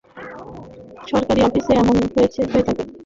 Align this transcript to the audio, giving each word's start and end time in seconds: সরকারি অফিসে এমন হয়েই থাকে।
সরকারি 1.07 1.41
অফিসে 1.43 1.71
এমন 1.75 1.95
হয়েই 2.51 2.65
থাকে। 2.67 2.83